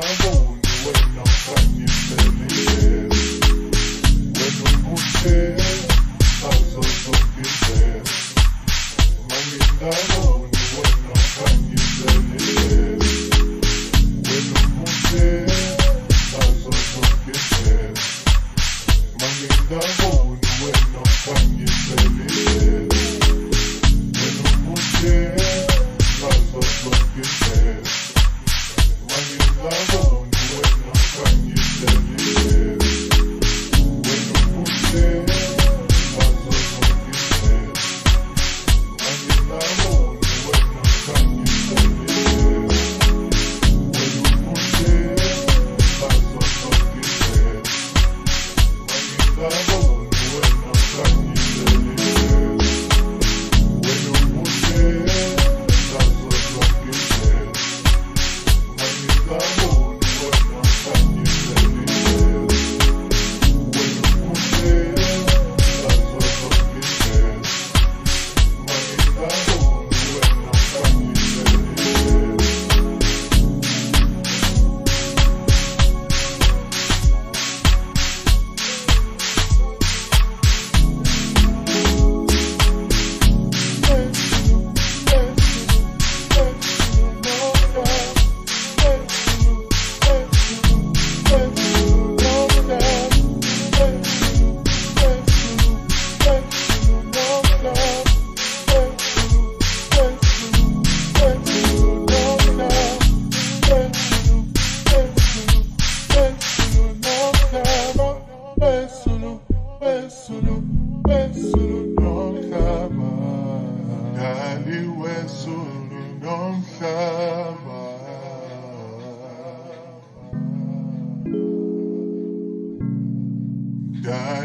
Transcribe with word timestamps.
though. 0.00 0.23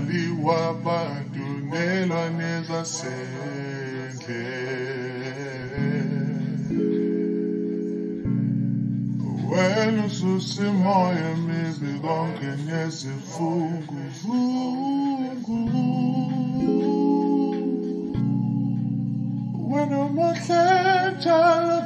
aliwa 0.10 0.74
bantu 0.74 1.46
nelwanezwa 1.70 2.86
sendle 2.86 4.46
wena 9.52 10.06
ususimoya 10.06 11.30
mibi 11.46 11.92
konke 12.02 12.50
nezivunguvungu 12.66 15.58
wena 19.72 19.98
umuhle 20.06 20.64
njalo 21.18 21.79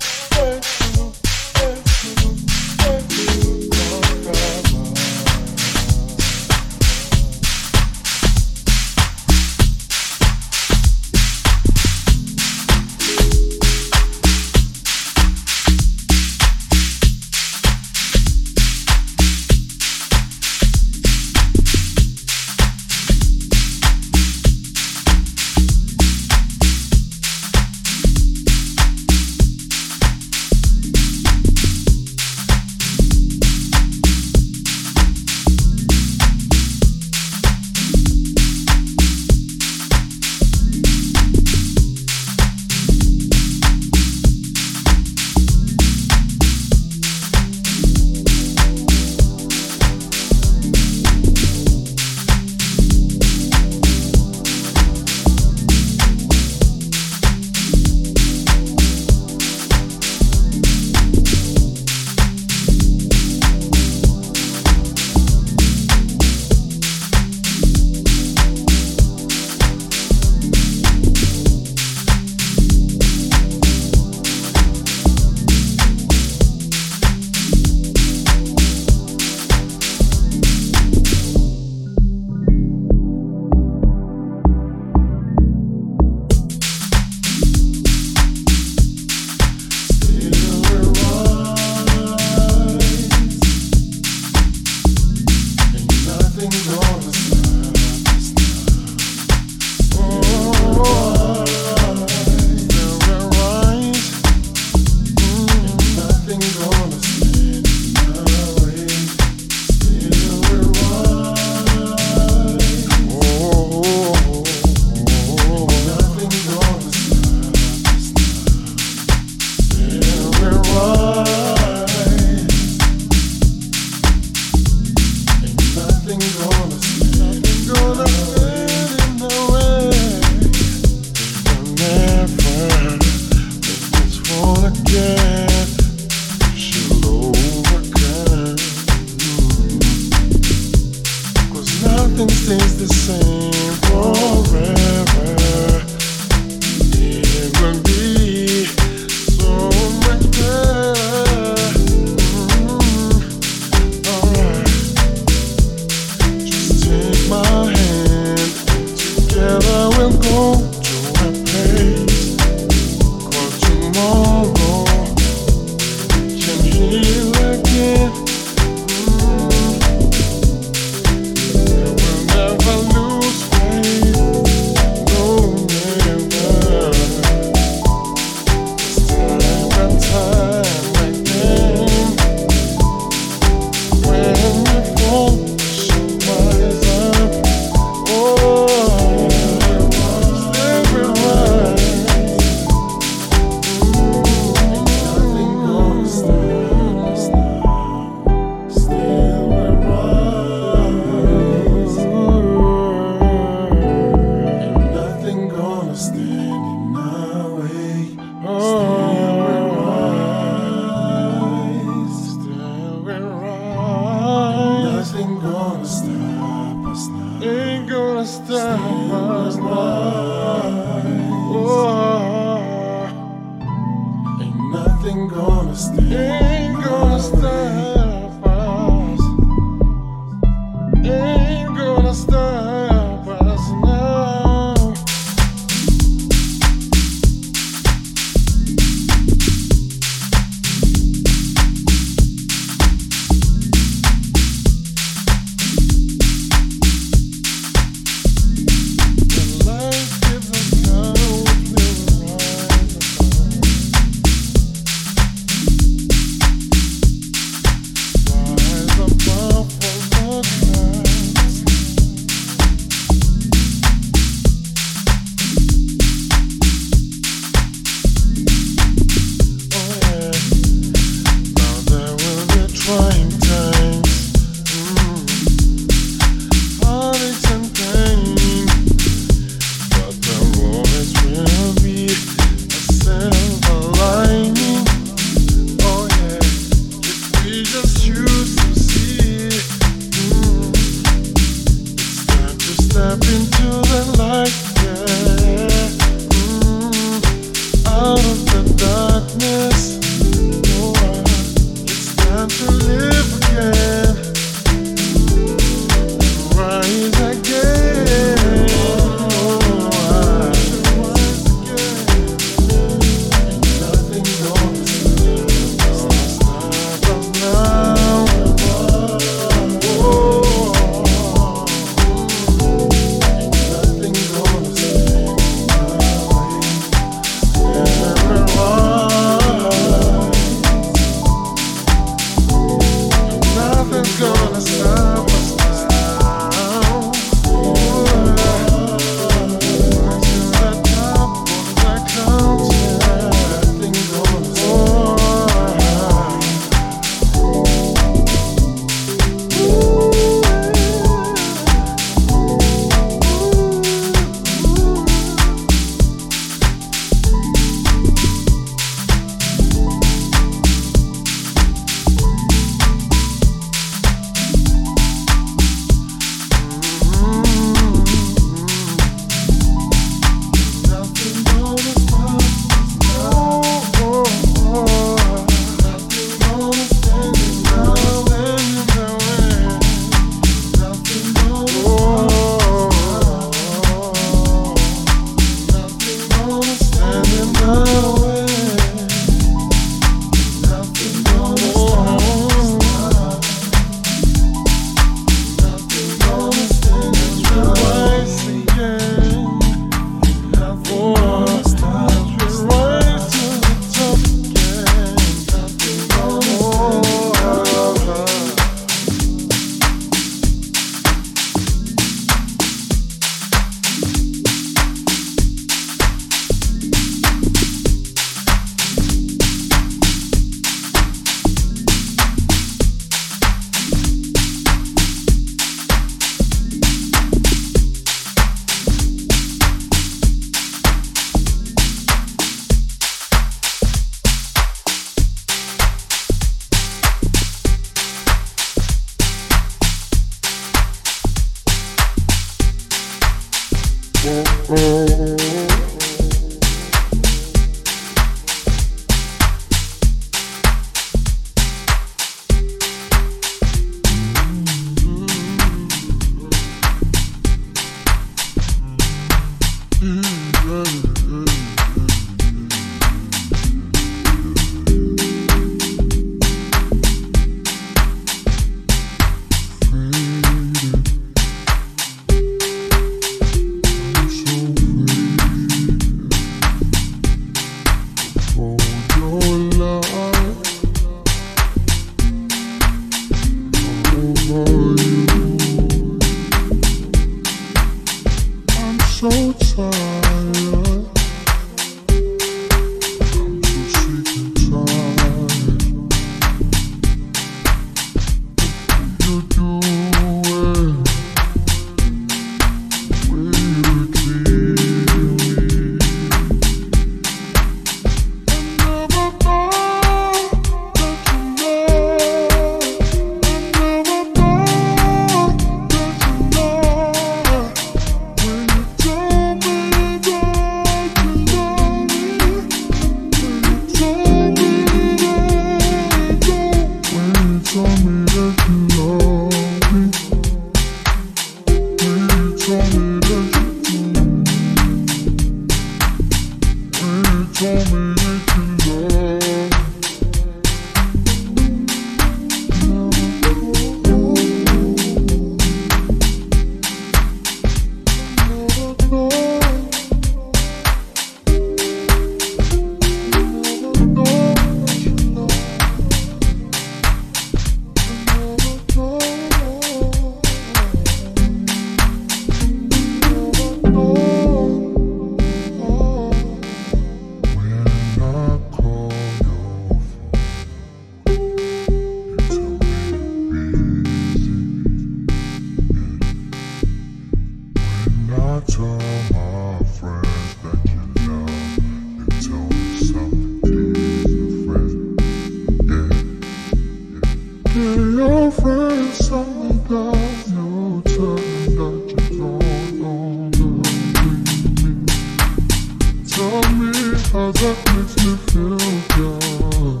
me, 596.70 596.92
how 597.32 597.52
that 597.52 597.76
makes 597.94 598.14
me 598.24 598.32
feel 598.48 598.78
down. 599.08 600.00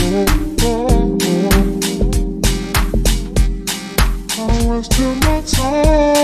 Oh, 0.00 0.26
oh, 0.62 1.18
oh. 1.22 1.48
I 4.38 4.42
wasted 4.68 5.16
my 5.24 5.40
time. 5.42 6.17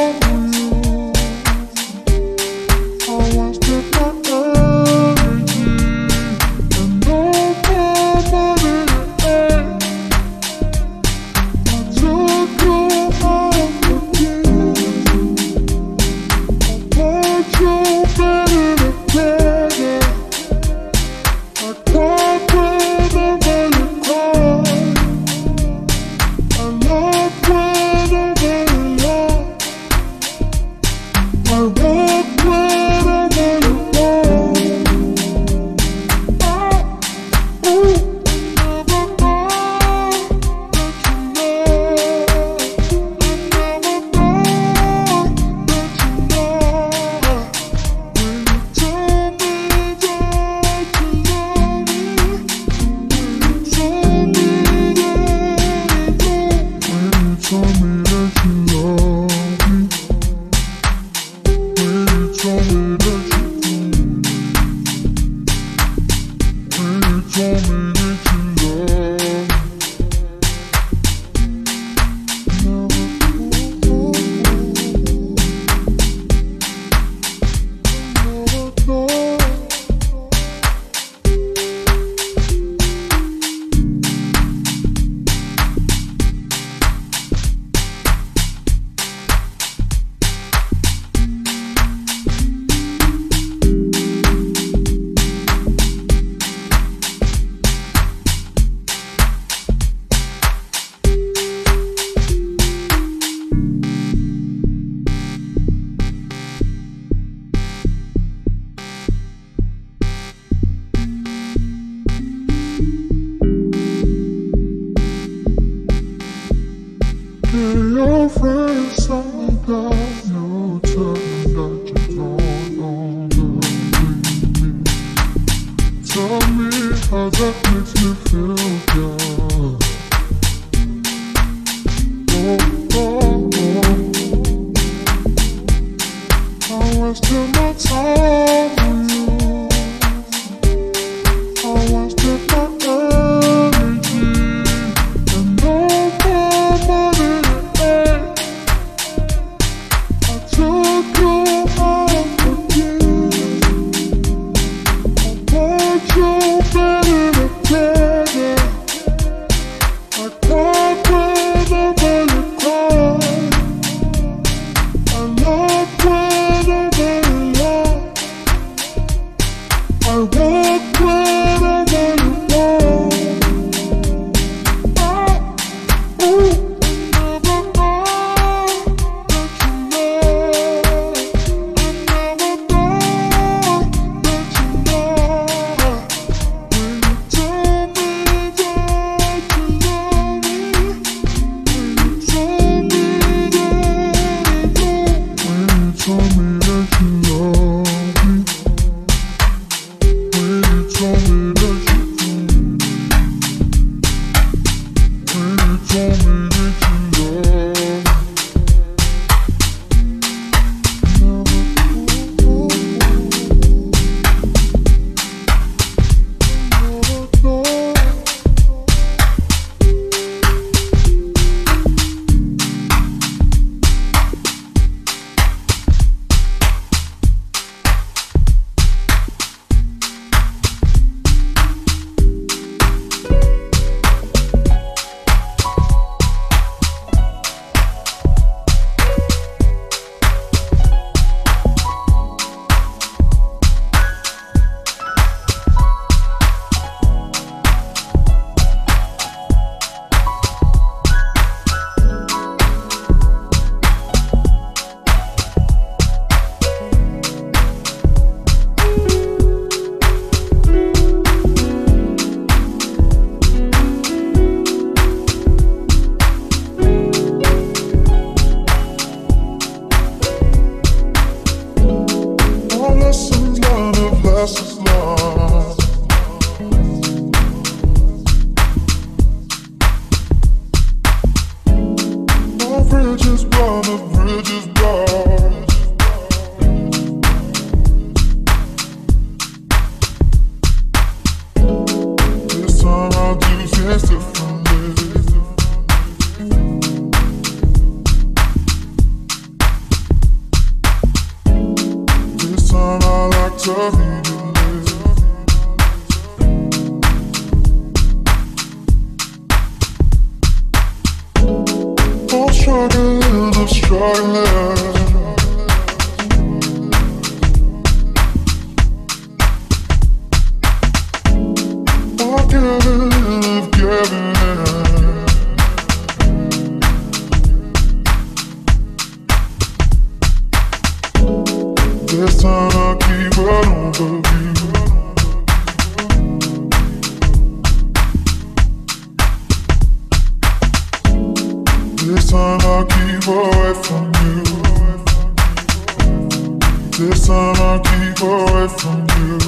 This 346.96 347.26
time 347.26 347.56
I'll 347.56 347.80
keep 347.80 348.20
away 348.22 348.68
from 348.68 349.04
you. 349.18 349.38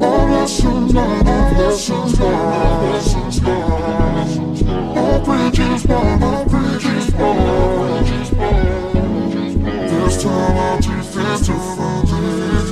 All 0.00 0.24
lessons 0.30 0.94
learned, 0.94 1.28
all 1.28 1.52
lessons 1.52 2.18
learned. 2.18 3.44
All 4.96 5.20
bridges 5.20 5.84
burned, 5.84 6.24
all 6.24 6.44
bridges 6.46 7.10
burned. 7.10 8.06
This 9.90 10.22
time 10.22 10.56
I'll 10.56 10.78
teach 10.78 11.08
this 11.12 11.40
to 11.48 11.54
forgive. 11.76 12.68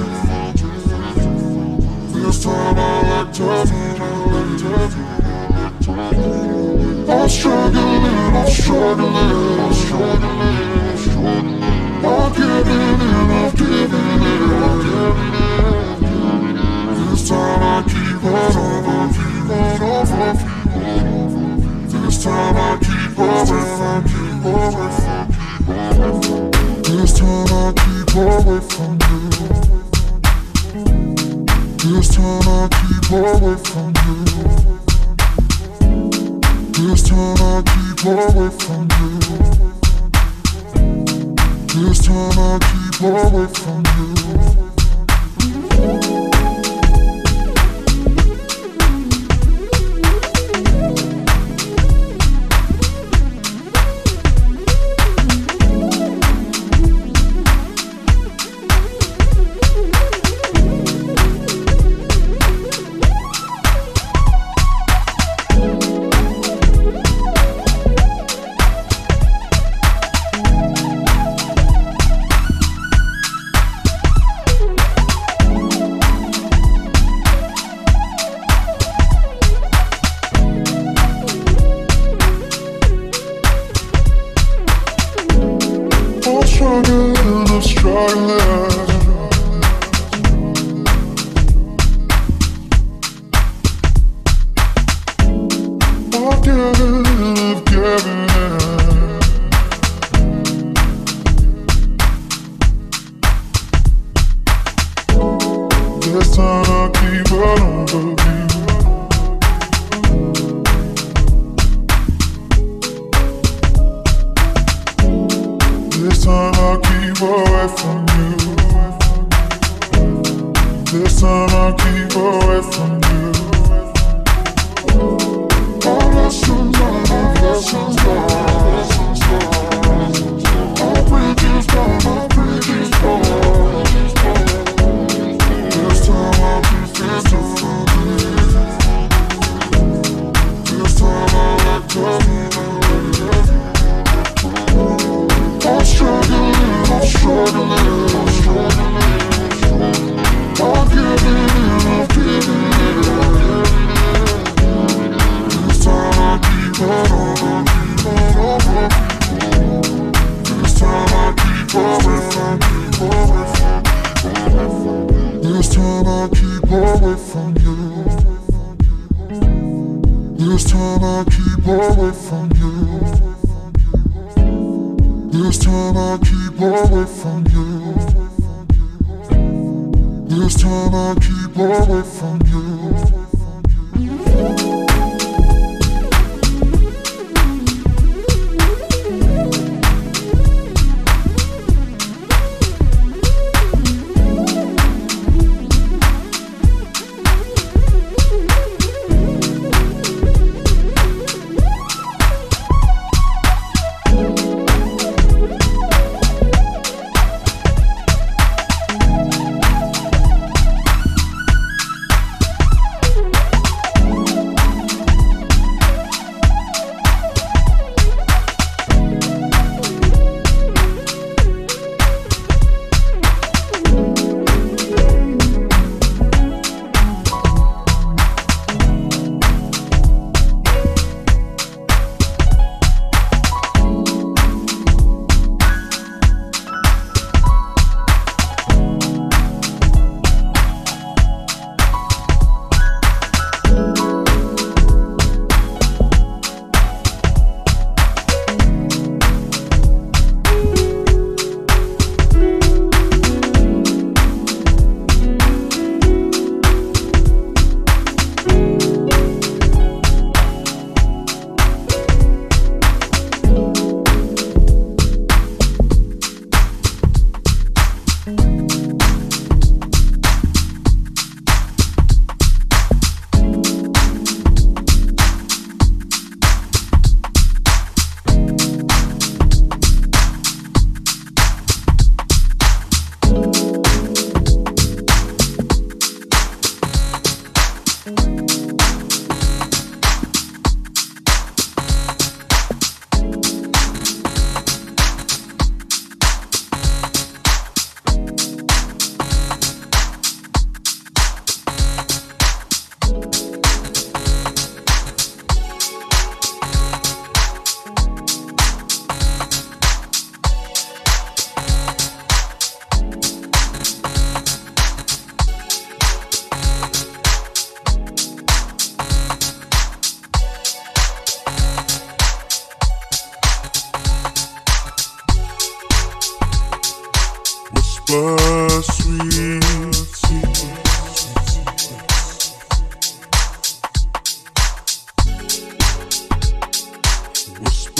This 2.14 2.38
time 2.44 2.78
I'll 2.78 3.12
act 3.12 3.34
tough, 3.36 3.70
you. 3.70 3.82
I'm 7.12 7.28
struggling, 7.28 8.04
I'm 8.34 8.46
struggling, 8.48 9.60
I'm 9.60 9.72
struggling. 9.74 10.51
I've 12.34 13.52
This 17.10 17.28
time 17.28 17.62
I 17.62 17.82
keep 17.86 18.24
on 18.24 18.56
over, 18.56 19.10
keep. 19.12 20.38
This 21.92 22.24
time 22.24 22.56
I 22.56 22.78
keep 22.80 23.18
over, 23.18 23.60
I 23.82 24.02
keep. 24.02 24.42
This 26.84 27.12
time 27.18 27.52
I 27.52 27.72
keep 27.76 28.16
over 28.16 28.60
from 28.60 28.92
you. 29.10 29.20
This 31.78 32.08
time 32.16 32.48
I 32.48 32.68
keep 32.72 33.10
away 33.12 33.56
from 33.62 33.88
you. 34.02 34.18
This 36.72 37.02
time 37.08 37.40
I 37.40 37.62
keep 37.66 38.06
over 38.06 38.50
from 38.50 38.82
you. 39.00 39.51
This 41.74 42.04
time 42.04 42.38
I'll 42.38 42.58
keep 42.58 43.00
away 43.00 43.46
from 43.46 43.82
you. 43.96 44.11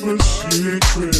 secret. 0.00 1.19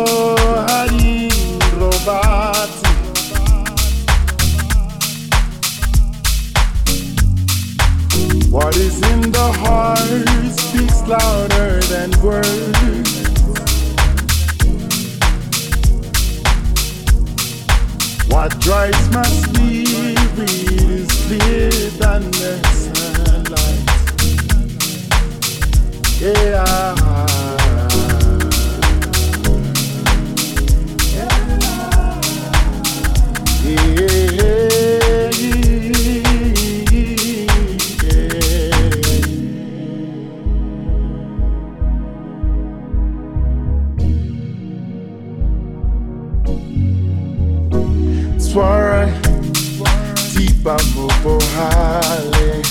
heart 9.63 10.27
speaks 10.59 11.01
louder 11.07 11.79
than 11.91 12.09
words. 12.21 13.11
What 18.27 18.59
drives 18.59 19.09
my 19.11 19.23
spirit 19.23 20.49
is 20.49 21.09
clear 21.25 21.69
than 22.01 22.21
the 22.31 22.53
sunlight. 22.81 23.91
Yeah. 26.21 27.50
Mobohale 51.51 52.63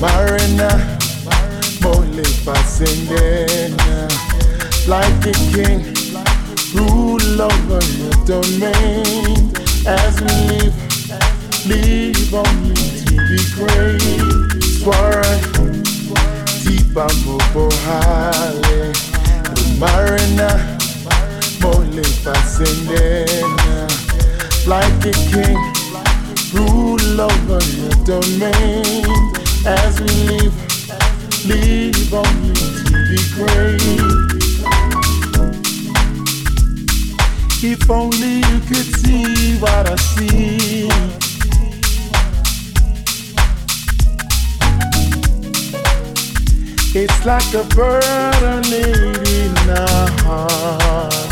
Marina 0.00 0.70
Mole 1.80 2.24
Pasendena 2.44 4.08
Like 4.88 5.26
a 5.26 5.32
king 5.52 5.94
Rule 6.74 7.42
over 7.42 7.84
your 7.98 8.16
domain. 8.24 9.52
As 9.86 10.20
we 10.20 10.30
live 10.58 10.74
Live 11.66 12.34
only 12.34 12.74
to 13.06 13.14
be 13.28 13.38
great. 13.54 14.02
Swara 14.78 15.34
Tipa 16.62 17.06
Mobohale 17.24 18.92
Marina 19.78 20.50
Mole 21.60 22.02
Pasendena 22.24 24.02
like 24.64 25.04
a 25.06 25.12
king, 25.28 25.71
rule 26.52 27.20
over 27.20 27.60
your 27.76 27.94
domain. 28.04 29.16
As 29.64 30.00
we 30.00 30.12
live, 30.28 30.56
live 31.46 32.14
only 32.14 32.54
to 32.54 32.96
be 33.08 33.20
great. 33.34 34.32
If 37.64 37.90
only 37.90 38.36
you 38.36 38.60
could 38.68 38.88
see 39.00 39.56
what 39.58 39.88
I 39.88 39.96
see. 39.96 40.88
It's 46.94 47.24
like 47.24 47.54
a 47.54 47.64
burning 47.74 48.74
in 49.26 49.56
our 49.70 50.10
hearts. 50.20 51.31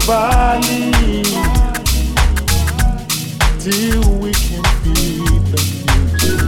Valley 0.00 1.22
till 3.58 4.02
we 4.20 4.32
can 4.32 4.62
feed 4.82 5.42
the 5.52 5.58
future. 5.58 6.40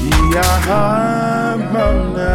Kiyahamana 0.00 2.34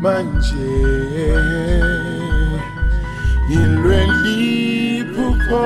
manje. 0.00 0.72
Ilwelipupo 3.50 5.62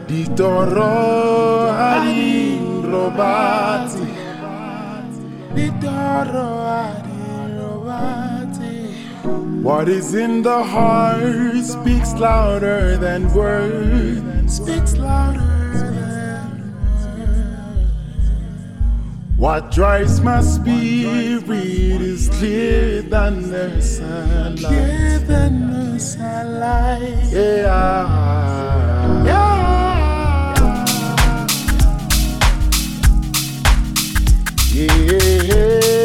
Ditoro 0.07 1.71
Ali 1.71 2.59
Robati. 2.83 4.09
Ditoro 5.55 6.49
Ali 6.83 7.23
Robati. 7.59 8.77
What 9.63 9.89
is 9.89 10.15
in 10.15 10.43
the 10.43 10.63
heart 10.63 11.65
speaks 11.65 12.13
louder 12.15 12.97
than 12.97 13.33
words 13.33 14.28
What 19.39 19.71
drives 19.71 20.21
my 20.21 20.41
spirit 20.41 21.49
is 21.49 22.29
clear 22.29 23.03
than 23.03 23.49
the 23.49 23.81
sunlight. 23.81 25.27
Than 25.29 25.93
the 25.93 26.01
sunlight. 26.01 27.31
Yeah. 27.31 28.03
Yeah. 29.25 29.69
Yeah. 34.75 35.98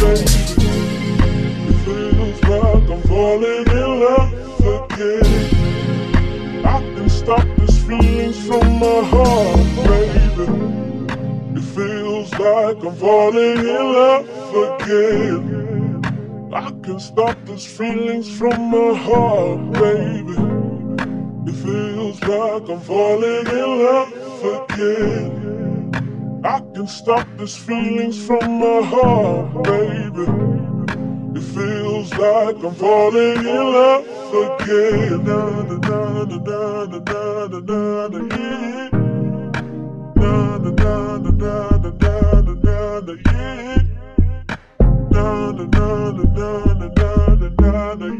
say 0.00 0.16
It 1.70 1.78
feels 1.84 2.38
like 2.44 2.86
I'm 2.94 3.02
falling 3.02 3.66
in 3.80 3.88
love 4.04 4.32
again 4.76 5.26
I 6.64 6.78
can 6.94 7.08
stop 7.10 7.46
these 7.58 7.78
feelings 7.84 8.38
from 8.46 8.66
my 8.78 9.00
heart, 9.12 9.66
baby 9.88 10.46
It 11.58 11.66
feels 11.76 12.30
like 12.32 12.78
I'm 12.82 12.96
falling 12.96 13.58
in 13.58 13.84
love 13.98 14.26
again 14.66 15.60
I 16.52 16.70
can 16.82 16.98
stop 16.98 17.36
these 17.44 17.64
feelings 17.64 18.28
from 18.36 18.72
my 18.72 18.92
heart, 18.92 19.72
baby. 19.74 20.34
It 21.48 21.54
feels 21.64 22.20
like 22.22 22.68
I'm 22.68 22.80
falling 22.80 23.46
in 23.46 23.68
love 23.84 24.12
again. 24.70 25.39
I 26.42 26.60
can 26.74 26.86
stop 26.86 27.28
these 27.36 27.54
feelings 27.56 28.26
from 28.26 28.60
my 28.60 28.80
heart, 28.82 29.62
baby. 29.64 30.24
It 31.38 31.42
feels 31.42 32.10
like 32.14 32.56
I'm 32.64 32.74
falling 32.74 33.38
in 33.38 33.44
love 33.46 34.04
again. 34.32 35.24
Na 35.24 35.50
na 35.62 35.76
na 35.76 36.24
na 36.24 36.38
na 36.38 36.86
na 36.86 37.46
na 37.46 37.60
na 37.60 38.08
na 38.08 38.36
yeah. 38.36 38.90
Na 40.16 40.58
na 40.58 40.70
na 40.70 41.18
na 41.18 41.30
na 41.30 41.76
na 41.76 41.90
na 42.00 42.40
na 42.40 42.54
na 42.64 43.00
na 43.00 43.14
yeah. 43.32 43.82
Na 45.10 45.52
na 45.52 45.64
na 45.66 46.10
na 46.10 46.24
na 46.34 46.50
na 46.74 47.34
na 47.36 47.48
na 47.60 47.94
na 47.96 48.19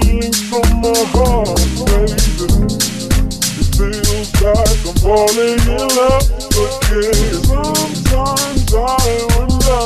feelings 0.00 0.40
from 0.48 0.62
my 0.80 0.94
heart, 1.14 1.58
baby. 1.86 2.16
It 3.60 3.68
feels 3.76 4.30
like 4.42 4.80
I'm 4.86 4.94
falling 5.02 5.62
in 5.70 5.88
love 5.94 6.26
again. 6.50 7.42
Sometimes 7.44 8.70
I 8.74 9.06
wonder 9.36 9.84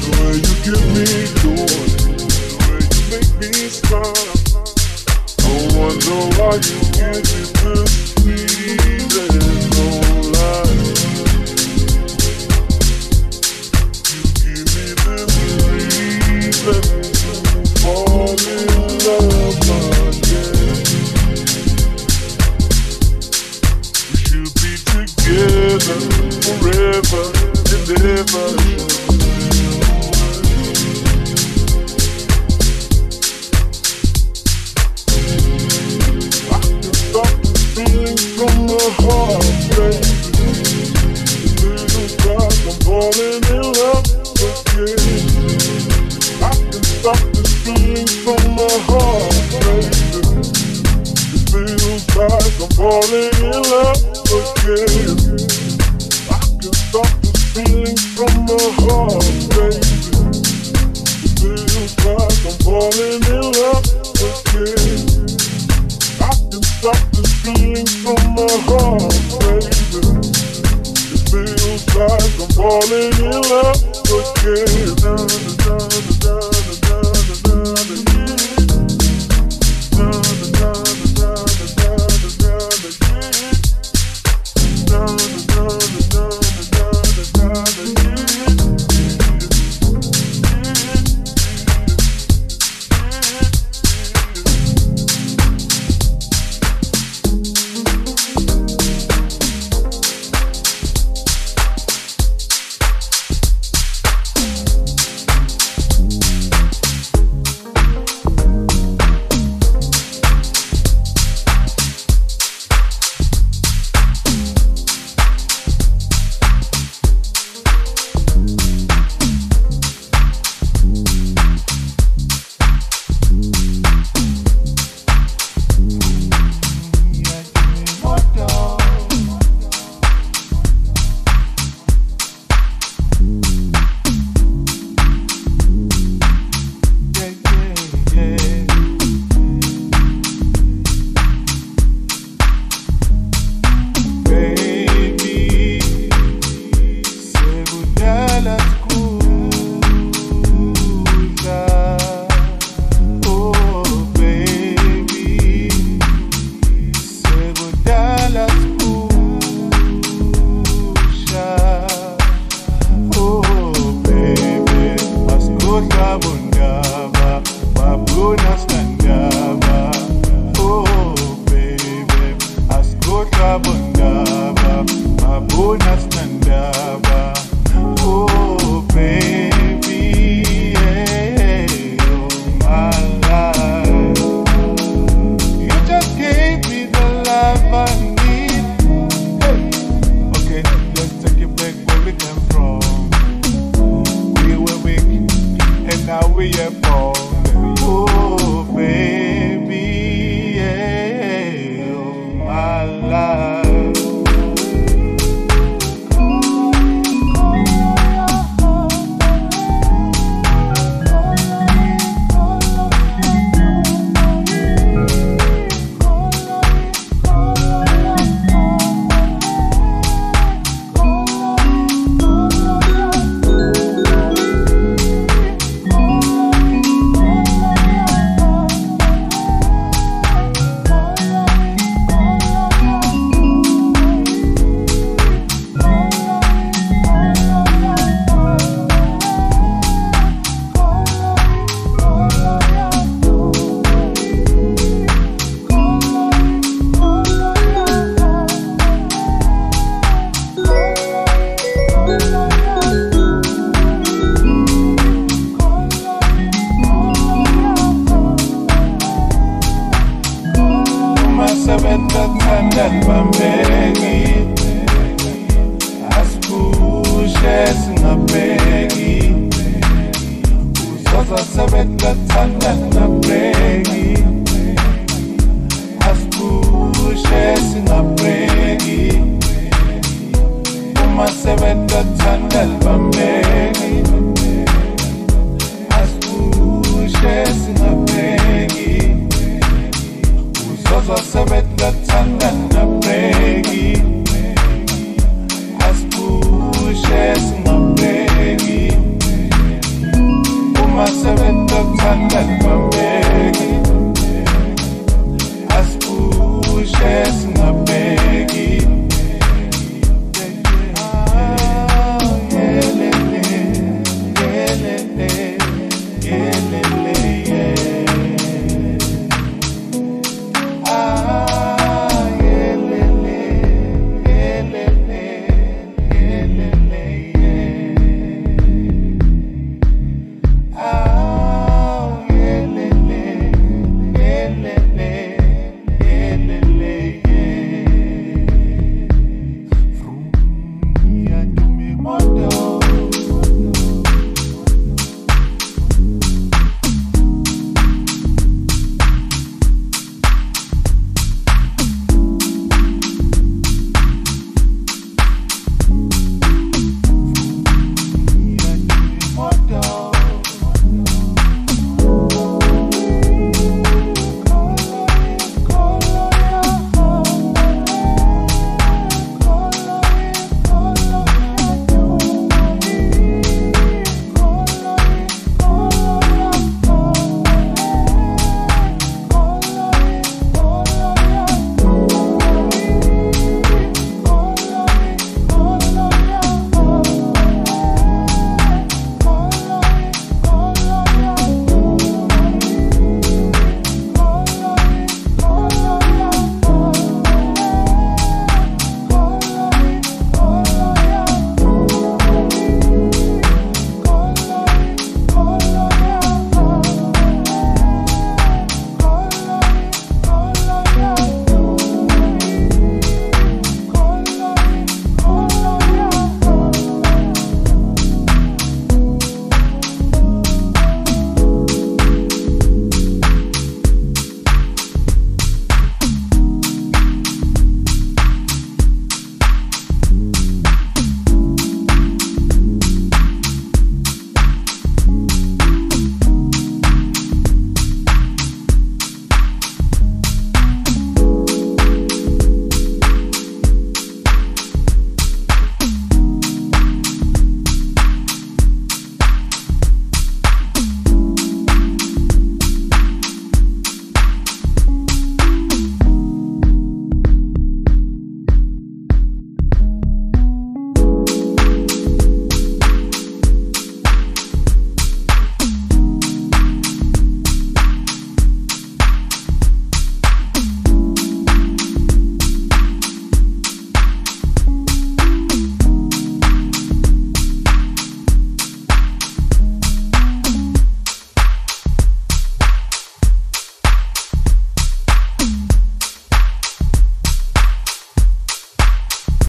the 0.00 0.10
way 0.16 0.34
you 0.46 0.54
give 0.64 0.86
me 0.94 1.06
joy, 1.40 1.74
the 1.98 2.54
way 2.66 2.82
you 2.94 3.02
make 3.10 3.30
me 3.40 3.64
smile. 3.68 4.36
I 5.38 5.58
wonder 5.76 6.20
why 6.36 6.54
you 6.54 6.78
give 6.94 7.22
me 7.26 7.40
this 7.62 7.94
feeling. 8.22 9.59